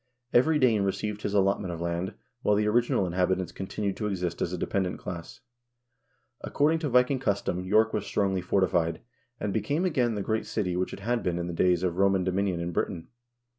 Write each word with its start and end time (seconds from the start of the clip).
Every 0.33 0.57
Dane 0.57 0.81
received 0.81 1.21
his 1.21 1.35
allotment 1.35 1.71
of 1.71 1.79
land, 1.79 2.15
while 2.41 2.55
the 2.55 2.65
original 2.67 3.05
inhabitants 3.05 3.51
continued 3.51 3.95
to 3.97 4.07
exist 4.07 4.41
as 4.41 4.51
a 4.51 4.57
dependent 4.57 4.97
class. 4.97 5.41
According 6.43 6.79
to 6.79 6.89
Viking 6.89 7.19
cus 7.19 7.39
tom 7.43 7.59
York 7.59 7.93
was 7.93 8.07
strongly 8.07 8.41
fortified, 8.41 9.01
and 9.39 9.53
became 9.53 9.85
again 9.85 10.15
the 10.15 10.23
great 10.23 10.47
city 10.47 10.75
which 10.75 10.91
it 10.91 11.01
had 11.01 11.21
been 11.21 11.37
in 11.37 11.45
the 11.45 11.53
days 11.53 11.83
of 11.83 11.97
Roman 11.97 12.23
dominion 12.23 12.59
in 12.59 12.71
Britain. 12.71 13.09